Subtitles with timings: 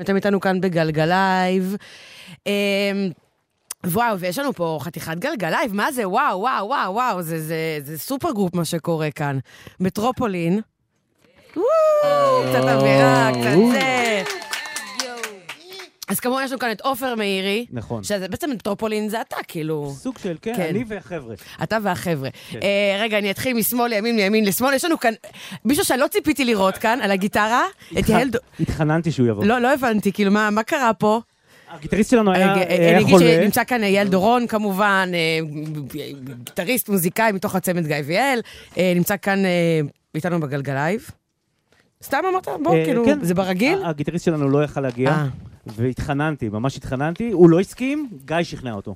[0.00, 1.76] אתם איתנו כאן בגלגלייב.
[2.46, 2.52] אמ,
[3.86, 6.08] וואו, ויש לנו פה חתיכת גלגלייב, מה זה?
[6.08, 9.38] וואו, וואו, וואו, וואו, זה, זה, זה super group מה שקורה כאן.
[9.80, 10.60] מטרופולין.
[11.56, 14.43] וואו, קצת אווירה, קצת זה.
[16.08, 17.66] אז כמובן יש לנו כאן את עופר מאירי.
[17.70, 18.02] נכון.
[18.02, 19.92] שזה בעצם מטרופולין זה אתה, כאילו.
[19.96, 20.66] סוג של, כן, כן.
[20.70, 21.34] אני והחבר'ה.
[21.62, 22.28] אתה והחבר'ה.
[22.50, 22.58] כן.
[22.62, 24.74] אה, רגע, אני אתחיל משמאל לימין, מימין לשמאל.
[24.74, 25.12] יש לנו כאן
[25.64, 27.62] מישהו שאני לא ציפיתי לראות כאן, על הגיטרה,
[27.98, 28.30] את יהל...
[28.60, 29.44] התחננתי שהוא יבוא.
[29.44, 31.20] לא, לא הבנתי, כאילו, מה מה קרה פה?
[31.70, 33.34] הגיטריסט שלנו היה אה, היה אני אגיד חולה.
[33.40, 35.38] שנמצא כאן יהל דורון כמובן, אה,
[36.44, 38.40] גיטריסט, מוזיקאי מתוך הצמד גיא ויהל,
[38.78, 39.80] אה, נמצא כאן אה,
[40.14, 41.10] איתנו בגלגלייב.
[42.02, 42.48] סתם אמרת?
[42.62, 43.24] בוא, אה, כאילו, כן.
[43.24, 43.78] זה ברגיל?
[43.84, 45.26] הגיטריסט שלנו לא יכל להגיע, אה.
[45.66, 47.30] והתחננתי, ממש התחננתי.
[47.30, 48.94] הוא לא הסכים, גיא שכנע אותו.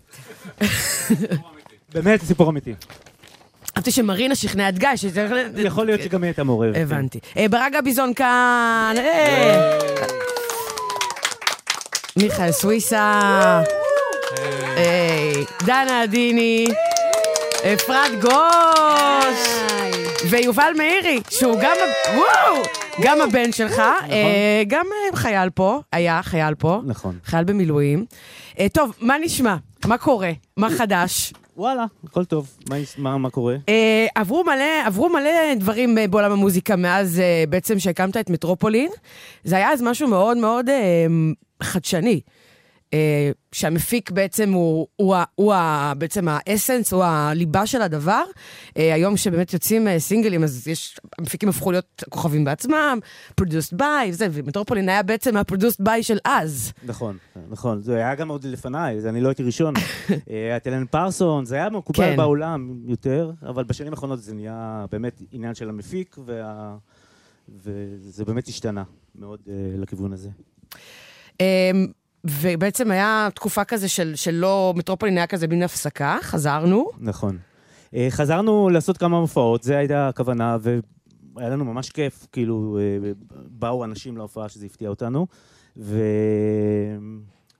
[1.94, 2.74] באמת, סיפור אמיתי.
[3.78, 5.32] חשבתי שמרינה שכנעה את גיא, שצריך...
[5.56, 6.74] יכול להיות שגם היא הייתה מעורבת.
[6.74, 6.82] כן.
[6.82, 7.18] הבנתי.
[7.36, 9.78] אה, ברגע ביזון כאן, אה.
[12.16, 13.20] מיכאל סוויסה,
[14.76, 15.32] אה,
[15.62, 16.66] דנה עדיני,
[17.74, 19.57] אפרת גוש,
[20.30, 21.76] ויובל מאירי, שהוא גם,
[22.14, 22.62] וואו,
[23.02, 23.78] גם הבן שלך,
[24.10, 27.18] אה, גם אה, חייל פה, היה חייל פה, נכון.
[27.24, 28.04] חייל במילואים.
[28.58, 29.56] אה, טוב, מה נשמע?
[29.86, 30.30] מה קורה?
[30.56, 31.32] מה חדש?
[31.56, 32.48] וואלה, הכל טוב.
[32.70, 33.56] מה יש- מה מה קורה?
[33.68, 38.90] אה, עברו מלא, עברו מלא דברים אה, בעולם המוזיקה מאז אה, בעצם שהקמת את מטרופולין.
[39.44, 41.06] זה היה אז משהו מאוד מאוד אה,
[41.62, 42.20] חדשני.
[42.94, 48.22] אה, שהמפיק בעצם הוא, הוא, הוא ה, בעצם האסנס, הוא הליבה של הדבר.
[48.76, 52.98] אה, היום שבאמת יוצאים אה, סינגלים, אז יש, המפיקים הפכו להיות כוכבים בעצמם,
[53.40, 56.72] produced by, זה, ומטרופולין היה בעצם ה-produced by של אז.
[56.84, 57.16] נכון,
[57.50, 57.82] נכון.
[57.82, 59.74] זה היה גם עוד לפניי, זה אני לא הייתי ראשון.
[60.10, 62.16] אה, היה את אלן פרסון, זה היה מקובל כן.
[62.16, 66.76] בעולם יותר, אבל בשנים האחרונות זה נהיה באמת עניין של המפיק, וה-
[67.62, 68.82] וזה באמת השתנה
[69.14, 70.28] מאוד אה, לכיוון הזה.
[71.40, 71.86] אמ,
[72.24, 76.88] ובעצם היה תקופה כזה של, שלא, מטרופולין היה כזה בין הפסקה, חזרנו.
[76.98, 77.38] נכון.
[77.94, 83.84] אה, חזרנו לעשות כמה מופעות, זו הייתה הכוונה, והיה לנו ממש כיף, כאילו, אה, באו
[83.84, 85.26] אנשים להופעה שזה הפתיע אותנו,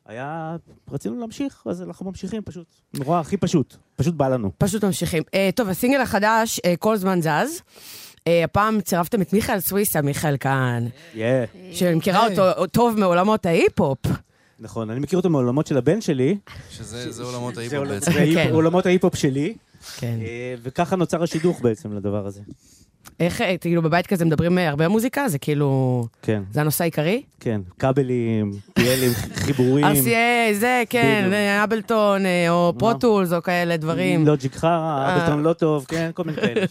[0.06, 0.56] והיה,
[0.91, 2.66] רצינו להמשיך, אז אנחנו ממשיכים פשוט.
[2.99, 4.50] נורא, הכי פשוט, פשוט בא לנו.
[4.59, 5.22] פשוט ממשיכים.
[5.22, 7.62] Uh, טוב, הסינגל החדש, uh, כל זמן זז.
[8.16, 11.19] Uh, הפעם צירפתם את מיכאל סוויסה, מיכאל כאן, Yeah.
[11.72, 13.99] שאני מכירה אותו טוב מעולמות ההיפ-הופ.
[14.60, 16.36] נכון, אני מכיר אותו מעולמות של הבן שלי,
[16.70, 18.12] שזה זה עולמות עול- בעצם.
[18.12, 18.50] זה כן.
[18.52, 19.54] עולמות ההיפ-הופ שלי,
[19.98, 20.19] כן.
[20.22, 22.41] אה, וככה נוצר השידוך בעצם לדבר הזה.
[23.20, 25.28] איך, אה, כאילו, בבית כזה מדברים אה, הרבה מוזיקה?
[25.28, 27.22] זה כאילו, כן, זה הנושא העיקרי?
[27.41, 29.12] כן, כבלים, פיילים,
[29.44, 29.84] חיבורים.
[29.86, 31.30] RCA, זה, כן,
[31.64, 34.26] אבלטון, או פרוטולס, או כאלה דברים.
[34.26, 35.16] לוג'יק חרא.
[35.16, 36.66] אבלטון לא טוב, כן, כל מיני כאלה.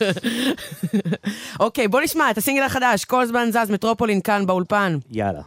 [1.59, 4.97] אוקיי, בוא נשמע את הסינגל החדש, כל זמן זז, מטרופולין כאן באולפן.
[5.11, 5.41] יאללה.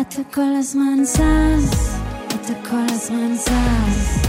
[0.00, 1.96] אתה כל הזמן זז,
[2.28, 4.26] אתה כל הזמן זז.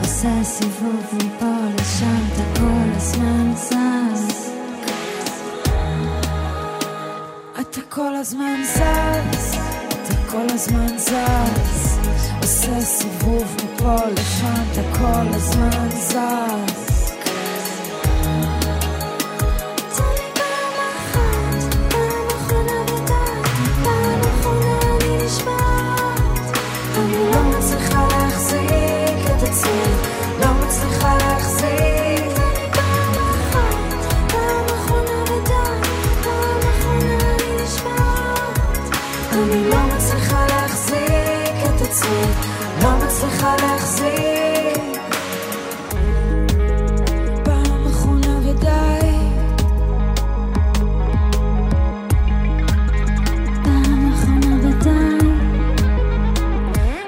[0.00, 4.50] עושה סיבוב מפה לשם, אתה כל הזמן זז.
[7.60, 9.54] אתה כל הזמן זז,
[9.88, 11.98] אתה כל הזמן זז.
[12.42, 16.97] עושה סיבוב מפה לשם, אתה כל הזמן זז
[43.18, 45.02] מצליחה להחזיק.
[47.44, 49.10] פעם אחרונה ודי.
[53.64, 55.28] פעם אחרונה ודי.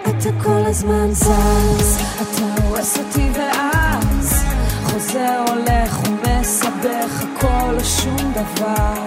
[0.02, 4.44] אתה כל הזמן זז, אתה הורס אותי ואז
[4.84, 9.02] חוזר, הולך ומסבך הכל או שום דבר.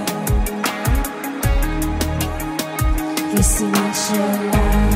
[3.33, 4.92] וסימן שאלה,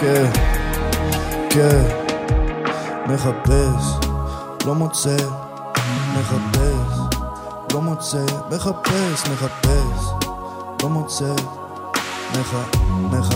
[0.00, 0.30] כן,
[1.50, 1.82] כן,
[3.06, 4.08] מחפש,
[4.66, 5.16] לא מוצא,
[6.18, 7.18] מחפש,
[7.72, 10.26] לא מוצא, מחפש, מחפש,
[10.82, 11.34] לא מוצא,
[12.32, 12.54] מח,
[13.10, 13.28] מח,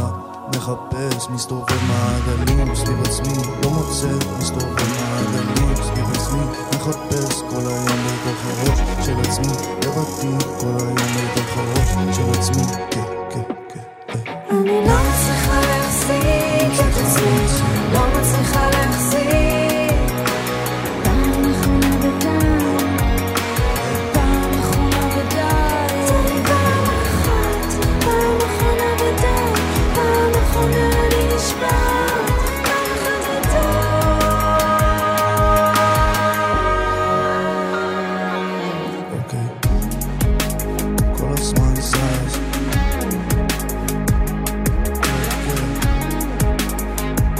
[0.56, 6.40] מחפש, מסתובב מעגלים סביב עצמי, לא מוצא, מסתובב מעגלים סביב עצמי.
[6.74, 9.52] מחפש כל היום בתוך הראש של עצמי,
[9.84, 11.09] לבדי כל היום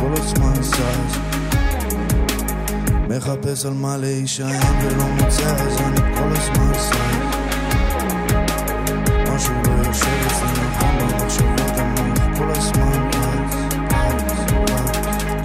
[0.01, 1.19] כל הזמן זז.
[3.09, 6.91] מחפש על מה להישען ולא מוצא אז אני כל הזמן זז.
[9.35, 13.55] משהו לא יושב אצלי נכון במחשבות המוח כל הזמן רץ,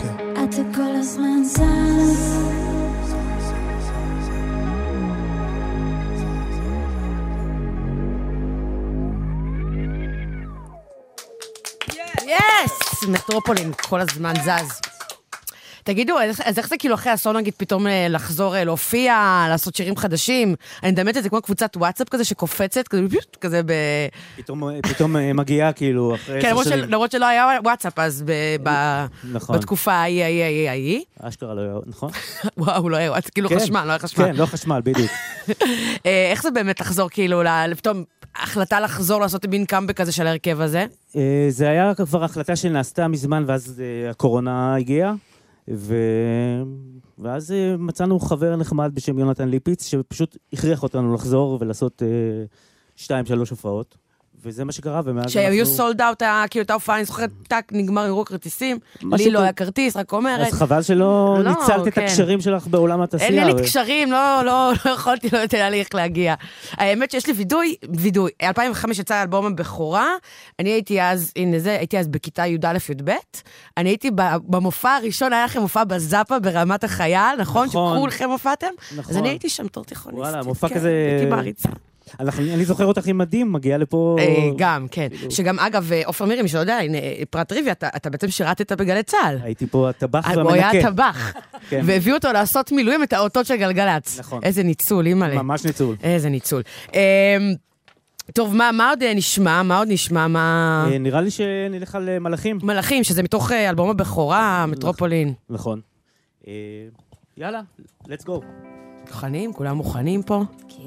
[0.02, 0.44] כן.
[0.44, 2.65] אתה כל הזמן זז.
[13.16, 14.85] מטרופולין, כל הזמן זז.
[15.86, 19.96] תגידו, אז איך זה כאילו אחרי אסון נגיד פתאום אה, לחזור אה, להופיע, לעשות שירים
[19.96, 20.56] חדשים?
[20.84, 23.72] אני מדמיינת את זה כמו קבוצת וואטסאפ כזה שקופצת, כזה פיוט, כזה ב...
[24.36, 26.54] פתאום, פתאום אה, מגיעה כאילו אחרי כן,
[26.88, 28.24] למרות, שלא היה וואטסאפ אז
[28.64, 28.72] ב,
[29.34, 29.58] נכון.
[29.58, 31.04] בתקופה ההיא, ההיא, ההיא, ההיא.
[31.22, 32.12] אשכרה לא היה, נכון?
[32.58, 33.60] וואו, לא היה וואטסאפ, כאילו כן.
[33.60, 34.26] חשמל, לא היה חשמל.
[34.26, 35.12] כן, לא חשמל, בדיוק.
[36.32, 38.04] איך זה באמת לחזור כאילו, ל- פתאום
[38.36, 40.86] החלטה לחזור לעשות מין קאמבק כזה של ההרכב הזה?
[41.50, 45.14] זה היה כבר החלטה שנעשתה מזמן, ואז הקורונה הגיעה,
[45.68, 45.96] ו...
[47.18, 52.08] ואז אה, מצאנו חבר נחמד בשם יונתן ליפיץ, שפשוט הכריח אותנו לחזור ולעשות אה,
[52.96, 53.98] שתיים, שלוש הופעות,
[54.46, 56.20] וזה מה שקרה, ומאז שהיו סולד אאוט,
[56.50, 58.80] כאילו הייתה הופעה, אני זוכרת, טאק, נגמר אירוע כרטיסים,
[59.18, 59.40] לי לא.
[59.40, 60.48] היה כרטיס, רק אומרת.
[60.48, 62.02] אז חבל שלא לא, ניצלת את כן.
[62.02, 63.30] הקשרים שלך בעולם התעשייה.
[63.30, 66.34] אין לי ו- קשרים, לא, לא, לא יכולתי, לא יודעת לי איך להגיע.
[66.72, 68.32] האמת שיש לי וידוי, וידוי.
[68.44, 70.08] 2005 יצא אלבום הבכורה,
[70.60, 73.12] אני הייתי אז, הנה זה, הייתי אז בכיתה י"א-י"ב.
[73.78, 74.12] אני הייתי
[74.48, 77.68] במופע הראשון, היה לכם מופע בזאפה ברמת החייל, נכון?
[77.68, 77.98] נכון.
[77.98, 78.68] שכולכם הופעתם?
[78.92, 79.18] אז נכון.
[79.18, 80.26] אני הייתי שם תור תיכוניסטית.
[80.26, 81.70] וואלה, מופע כן, כזה- הייתי מעריצה.
[82.20, 84.16] אנחנו- אני זוכר אותך עם מדים, מגיעה לפה...
[84.20, 85.08] אה, גם, כן.
[85.30, 86.98] שגם, אגב, אה, עופר מירי, מי שלא יודע, הנה,
[87.30, 89.38] פרט טריוויה, אתה אתה בעצם שירתת בגלי צה"ל.
[89.44, 90.90] הייתי פה הטבח הוא היה והמנקה.
[90.92, 91.34] טבח,
[91.70, 91.82] כן.
[91.86, 94.20] והביאו אותו לעשות מילואים את האותות של גלגלצ.
[94.20, 94.40] נכון.
[94.44, 95.36] איזה ניצול, אימא'לה.
[95.42, 95.96] ממש ניצול.
[96.04, 96.62] איזה ניצול.
[96.94, 97.00] אמ,
[98.34, 99.64] טוב, מה, מה עוד אה, נשמע?
[99.64, 100.28] מה עוד נשמע?
[100.28, 100.88] מה...
[100.92, 102.60] אה, נראה לי שנלך על אה, מלאכים.
[102.64, 105.34] מלאכים, שזה מתוך אה, אלבום הבכורה, מטרופולין.
[105.50, 105.82] נכון.
[106.48, 106.54] אה,
[107.38, 107.62] יאללה,
[108.04, 108.32] let's go.
[109.08, 109.54] מוכנים?
[109.54, 110.44] כולם מוכנים פה?
[110.70, 110.85] כן.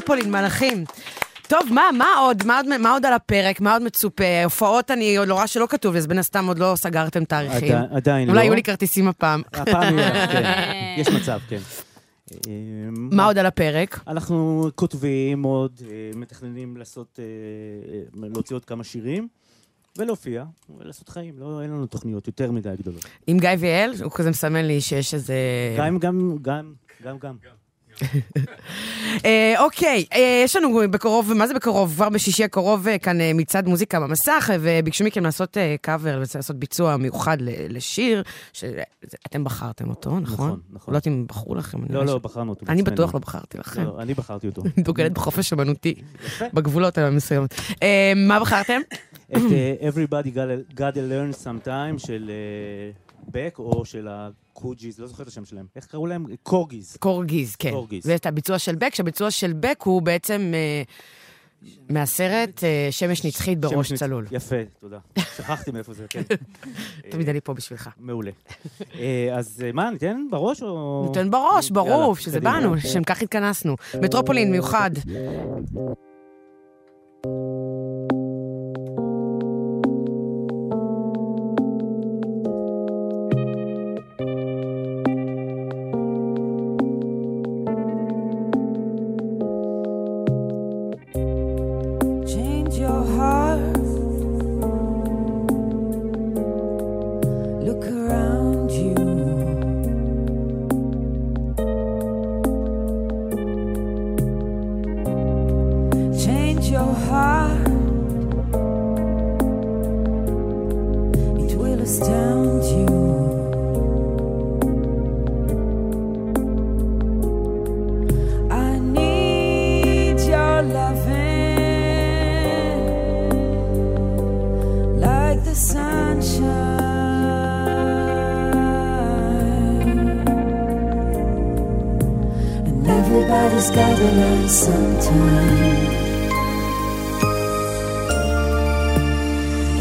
[0.00, 0.84] מטרופולין, מלאכים.
[1.48, 2.46] טוב, מה, מה עוד?
[2.46, 3.60] מה עוד, מה עוד על הפרק?
[3.60, 4.44] מה עוד מצופה?
[4.44, 7.76] הופעות אני עוד לא רואה שלא כתוב, אז בין הסתם עוד לא סגרתם תאריכים.
[7.76, 8.32] עדי- עדיין לא.
[8.32, 9.42] אולי יהיו לי כרטיסים הפעם.
[9.52, 10.42] הפעם יהיה, כן.
[10.98, 11.58] יש מצב, כן.
[12.94, 14.00] מה עוד על הפרק?
[14.06, 17.24] אנחנו כותבים עוד, אה, מתכננים לעשות, אה,
[18.22, 19.28] אה, להוציא עוד כמה שירים,
[19.98, 20.44] ולהופיע,
[20.78, 21.34] ולעשות חיים.
[21.38, 23.04] לא, אין לנו תוכניות יותר מדי גדולות.
[23.26, 23.92] עם גיא ויאל?
[24.02, 25.34] הוא כזה מסמן לי שיש איזה...
[25.78, 26.72] גם, גם, גם,
[27.04, 27.34] גם, גם.
[29.24, 31.92] אה, אוקיי, אה, יש לנו בקרוב, מה זה בקרוב?
[31.94, 36.56] כבר בשישי הקרוב אה, כאן אה, מצעד מוזיקה במסך, אה, וביקשו מכם לעשות קאבר, לעשות
[36.56, 37.36] ביצוע מיוחד
[37.68, 40.22] לשיר, שאתם בחרתם אותו, נכון?
[40.22, 40.92] נכון, נכון.
[40.94, 41.78] לא יודעת אם בחרו לכם.
[41.90, 42.66] לא, לא, בחרנו אותו.
[42.68, 42.82] אני.
[42.82, 43.84] בטוח לא בחרתי לכם.
[43.84, 44.62] לא, אני בחרתי אותו.
[44.62, 45.94] אני דוגלת בחופש אמנותי.
[46.54, 47.54] בגבולות המסוימות.
[47.82, 48.80] אה, מה בחרתם?
[49.36, 50.26] את אה, Everybody
[50.76, 50.80] Gotta-
[51.10, 52.30] Learn Sometime של
[53.28, 54.08] בק, או של
[54.60, 55.66] הקוג'יז, לא זוכר את השם שלהם.
[55.76, 56.26] איך קראו להם?
[56.42, 56.96] קורגיז.
[56.96, 57.70] קורגיז, כן.
[57.70, 58.06] קורגיז.
[58.06, 60.82] ואת הביצוע של בק, שהביצוע של בק הוא בעצם אה,
[61.88, 64.26] מהסרט אה, שמש נצחית בראש צלול.
[64.30, 64.98] יפה, תודה.
[65.36, 66.22] שכחתי מאיפה זה, כן.
[67.10, 67.90] תמיד אני פה בשבילך.
[67.98, 68.30] מעולה.
[68.94, 71.04] אה, אז אה, מה, ניתן בראש או...
[71.08, 72.40] ניתן בראש, ברור, שזה.
[72.40, 73.76] באנו, לשם כך התכנסנו.
[74.02, 74.90] מטרופולין מיוחד.
[97.60, 98.29] Look around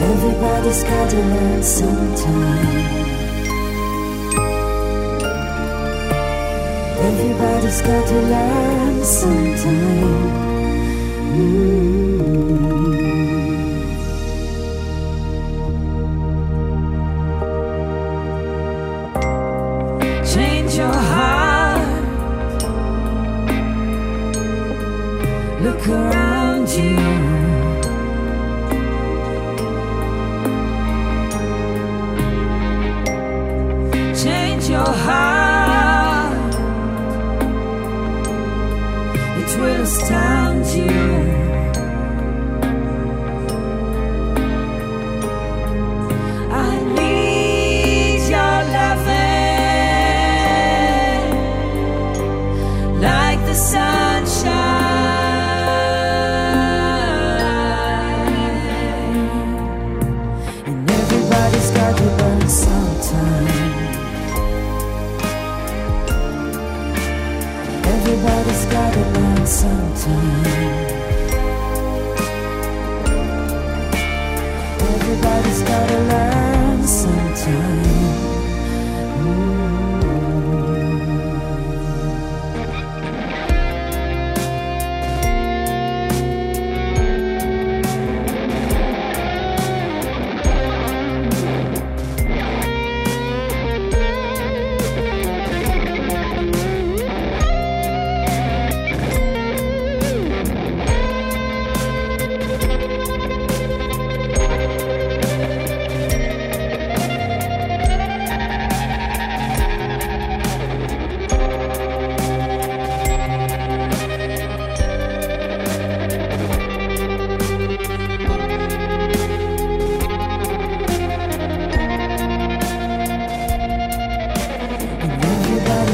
[0.02, 2.90] Everybody's gotta learn sometime.
[7.00, 10.40] Everybody's got to learn sometime.
[11.30, 11.99] Change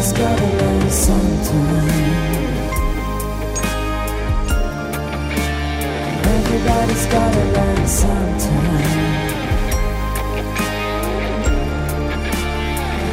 [0.06, 0.22] Everybody's
[7.08, 8.76] gotta learn sometime.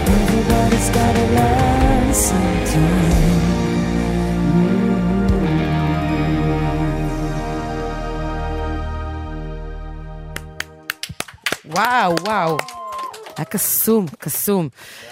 [0.06, 3.12] Everybody's gotta learn sometime.
[4.52, 4.92] Mm-hmm.
[11.72, 12.81] Wow, wow.
[13.42, 14.68] היה קסום, קסום.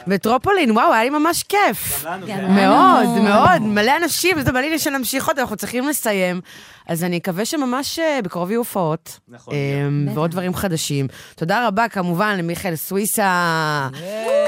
[0.07, 2.05] מטרופולין, וואו, היה לי ממש כיף.
[2.27, 2.55] כן.
[2.55, 6.41] מאוד, מאוד, מלא אנשים, זה בא לי שנמשיך עוד, אנחנו צריכים לסיים.
[6.90, 9.20] אז אני אקווה שממש אה, בקרוב יהיו הופעות.
[9.28, 9.54] נכון.
[9.54, 11.06] אמ, ועוד דברים חדשים.
[11.37, 13.88] תודה רבה, כמובן, למיכאל סוויסה,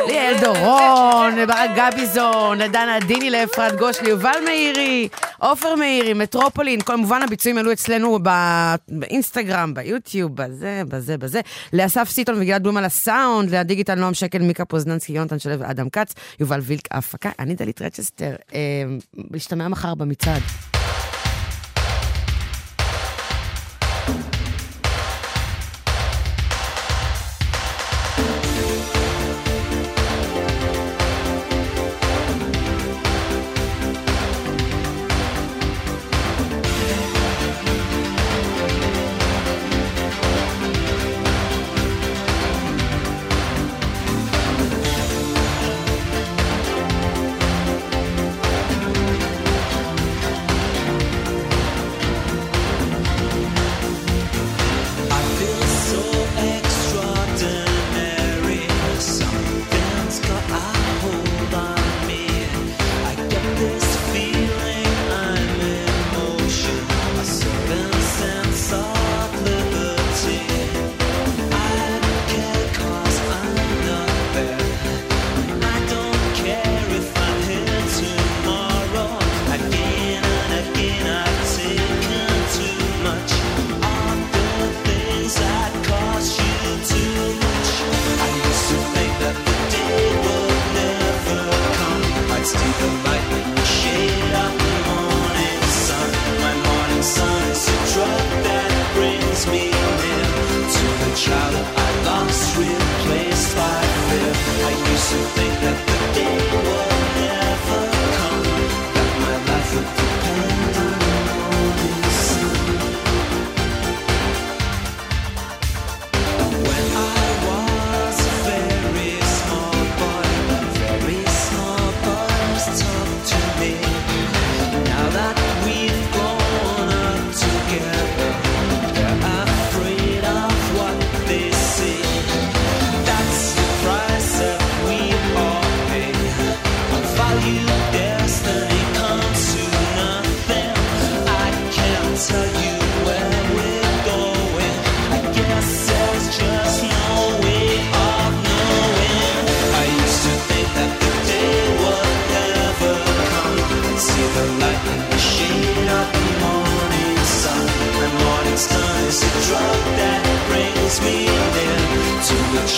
[0.06, 5.08] ליאל דורון, לברק גביזון, לדנה דיני, לאפרת גוש, ליובל מאירי,
[5.38, 6.80] עופר מאירי, מטרופולין.
[6.80, 8.18] כמובן, הביצועים עלו אצלנו
[8.88, 11.40] באינסטגרם, ביוטיוב, בזה, בזה, בזה.
[11.72, 16.14] לאסף סיטון וגלעד בלום על הסאונד, לדיגיטל נועם שקל, מיקה פוזננסקי, יונתן שלו ואדם כץ,
[16.40, 18.35] יובל וילק, ההפקה, אני דלית רצ'סטר.
[18.52, 18.98] אמ,
[19.31, 20.42] להשתמע מחר במצעד.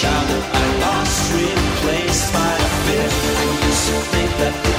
[0.01, 3.21] child that I lost replaced by a fifth.
[3.39, 4.74] I used to think that.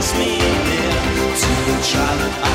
[0.00, 2.49] Me to the child